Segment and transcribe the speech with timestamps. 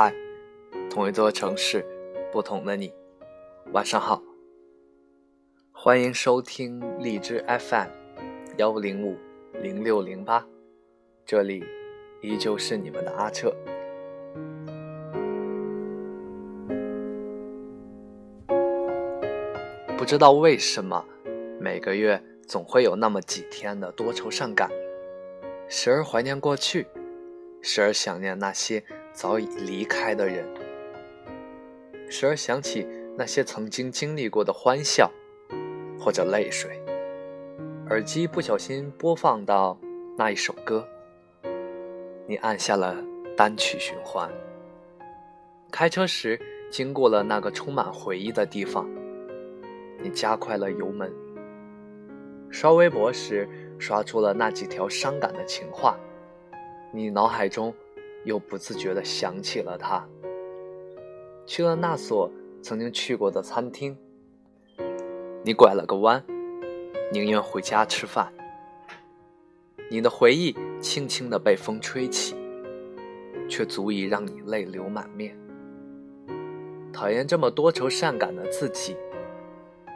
[0.00, 0.14] 嗨，
[0.88, 1.84] 同一座城市，
[2.30, 2.94] 不同的你，
[3.72, 4.22] 晚上好。
[5.72, 7.88] 欢迎收听荔枝 FM
[8.58, 9.18] 幺零五
[9.60, 10.46] 零六零八，
[11.26, 11.64] 这里
[12.22, 13.52] 依旧是你们的阿彻。
[19.96, 21.04] 不知道为什么，
[21.58, 24.70] 每个月总会有那么几天的多愁善感，
[25.68, 26.86] 时而怀念过去，
[27.60, 28.84] 时而想念那些。
[29.20, 30.46] 早已离开的人，
[32.08, 32.86] 时而想起
[33.16, 35.10] 那些曾经经历过的欢笑，
[35.98, 36.80] 或者泪水。
[37.88, 39.76] 耳机不小心播放到
[40.16, 40.86] 那一首歌，
[42.28, 42.94] 你按下了
[43.36, 44.30] 单曲循环。
[45.72, 48.88] 开车时经过了那个充满回忆的地方，
[50.00, 51.12] 你加快了油门。
[52.50, 53.48] 刷微博时
[53.80, 55.98] 刷出了那几条伤感的情话，
[56.92, 57.74] 你脑海中。
[58.24, 60.06] 又不自觉地想起了他。
[61.46, 62.30] 去了那所
[62.62, 63.96] 曾经去过的餐厅，
[65.42, 66.22] 你拐了个弯，
[67.12, 68.32] 宁愿回家吃饭。
[69.90, 72.36] 你的回忆轻轻地被风吹起，
[73.48, 75.34] 却足以让你泪流满面。
[76.92, 78.94] 讨厌这么多愁善感的自己，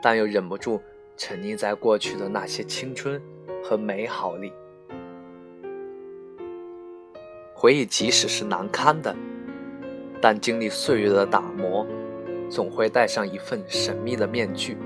[0.00, 0.80] 但又忍不住
[1.16, 3.20] 沉溺在过去的那些青春
[3.64, 4.52] 和美好里。
[7.60, 9.14] 回忆即使是难堪的，
[10.18, 11.86] 但经历岁月的打磨，
[12.48, 14.78] 总会戴上一份神秘的面具，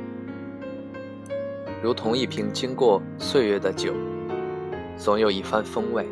[1.81, 3.95] 如同一瓶经过岁月的酒，
[4.97, 6.05] 总有一番风味，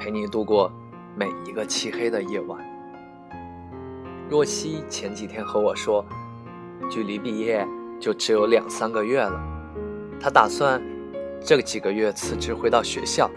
[0.00, 0.72] 陪你度过
[1.14, 2.58] 每一个漆黑的夜晚。
[4.28, 6.04] 若曦前几天和我说，
[6.90, 7.64] 距离毕业
[8.00, 9.40] 就只有两三个月了，
[10.20, 10.82] 她打算
[11.40, 13.30] 这几个月辞职回到学校。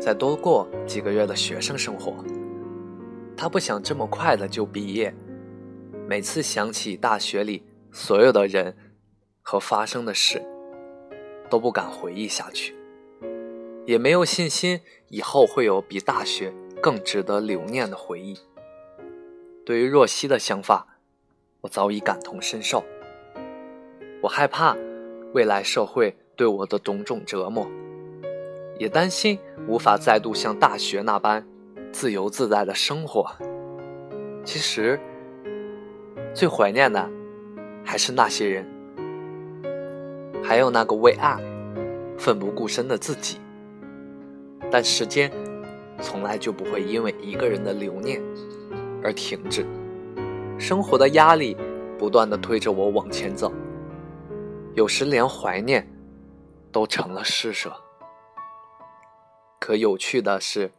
[0.00, 2.14] 再多过几个月的学生生活，
[3.36, 5.14] 他不想这么快的就毕业。
[6.06, 8.74] 每次想起大学里所有的人
[9.42, 10.42] 和发生的事，
[11.50, 12.74] 都不敢回忆下去，
[13.84, 18.38] 也没有信心以后会有比大学更值得留念的回忆。
[19.66, 20.86] 对于若曦的想法，
[21.60, 22.82] 我早已感同身受。
[24.22, 24.74] 我害怕
[25.34, 27.68] 未来社会对我的种种折磨。
[28.78, 31.44] 也担心无法再度像大学那般
[31.92, 33.30] 自由自在的生活。
[34.44, 34.98] 其实，
[36.32, 37.10] 最怀念的
[37.84, 38.66] 还是那些人，
[40.42, 41.36] 还有那个为爱
[42.16, 43.38] 奋不顾身的自己。
[44.70, 45.30] 但时间
[46.00, 48.22] 从来就不会因为一个人的留念
[49.02, 49.66] 而停止，
[50.58, 51.56] 生活的压力
[51.98, 53.52] 不断的推着我往前走，
[54.74, 55.86] 有时连怀念
[56.70, 57.72] 都成了施舍。
[59.68, 60.72] 可有趣的是，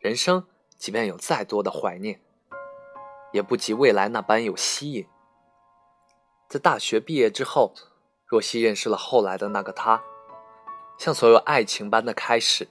[0.00, 0.44] 人生
[0.76, 2.20] 即便有再多的怀念，
[3.32, 5.06] 也不及未来那般有吸引。
[6.48, 7.72] 在大学毕业之后，
[8.26, 10.02] 若曦认识了后来的那个他，
[10.98, 12.66] 像所有爱情般的开始，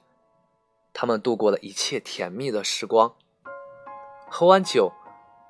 [0.92, 3.16] 他们度过了一切甜蜜的时光。
[4.30, 4.92] 喝完酒，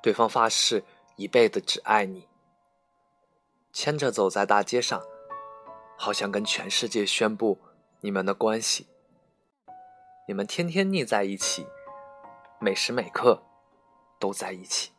[0.00, 0.84] 对方发誓
[1.16, 2.28] 一辈子只爱你，
[3.72, 5.02] 牵着走在大街上，
[5.98, 7.58] 好像跟全世界宣布
[8.00, 8.86] 你们的关系。
[10.26, 11.66] 你们天天腻在一起，
[12.58, 13.42] 每时每刻
[14.18, 14.92] 都在一起。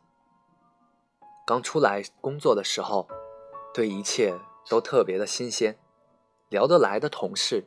[1.44, 3.08] 刚出来工作的时候，
[3.74, 4.32] 对一切
[4.68, 5.76] 都特别的新鲜，
[6.48, 7.64] 聊得来的同事，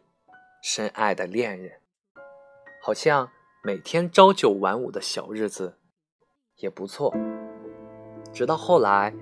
[0.63, 1.81] 深爱的恋人，
[2.81, 3.29] 好像
[3.61, 5.77] 每天朝九晚五的小日子
[6.59, 7.13] 也不错。
[8.31, 9.13] 直到后来，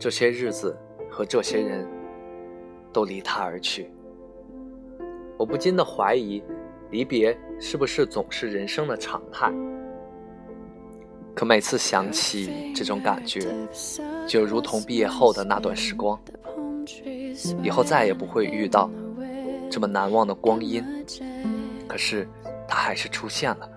[0.00, 0.76] 这些日子
[1.08, 1.88] 和这些人
[2.92, 3.94] 都离他而去，
[5.38, 6.42] 我不禁的怀疑。
[6.94, 9.52] 离别是不是总是人生的常态？
[11.34, 13.52] 可每次想起这种感觉，
[14.28, 16.16] 就如同毕业后的那段时光，
[17.64, 18.88] 以后再也不会遇到
[19.68, 20.84] 这么难忘的光阴。
[21.88, 22.28] 可是
[22.68, 23.68] 它还是出现了。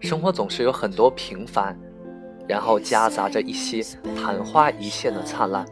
[0.00, 1.78] 生活总是有很多平凡，
[2.48, 3.80] 然后夹杂着一些
[4.16, 5.64] 昙花一现的灿烂，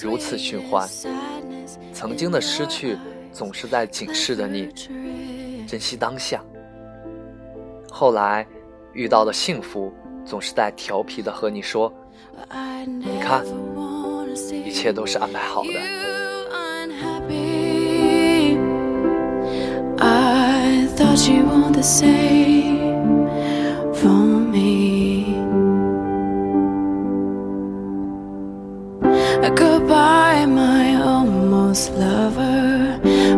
[0.00, 0.88] 如此循环。
[1.92, 2.96] 曾经的失去。
[3.34, 4.68] 总是在警示着你，
[5.66, 6.40] 珍惜当下。
[7.90, 8.46] 后来
[8.92, 9.92] 遇到的幸福，
[10.24, 11.92] 总是在调皮的和你说
[12.86, 13.44] ：“你看，
[14.64, 15.70] 一切都是安排好的。”
[29.56, 32.83] goodbye, my almost lover.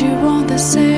[0.00, 0.91] you want the same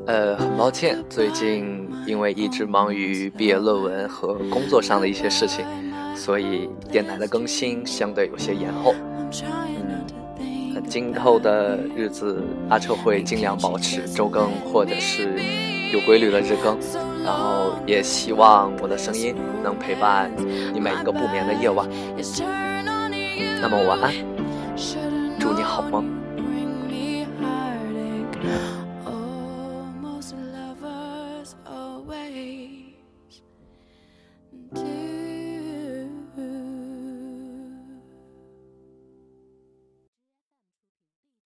[0.05, 5.65] 呃，很抱歉，最近因为一直忙于毕业论文和工作上的一些事情，
[6.15, 8.93] 所以电台的更新相对有些延后。
[10.73, 15.33] 那今后的日子，阿彻会尽量保持周更或者是
[15.91, 16.77] 有规律的日更，
[17.23, 20.31] 然后也希望我的声音能陪伴
[20.73, 21.89] 你每一个不眠的夜晚。
[23.63, 24.11] 那么晚安，
[25.81, 26.10] Should've 祝你好梦。